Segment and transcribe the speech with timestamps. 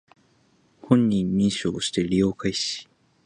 [0.81, 2.89] 本人認証をして利用開始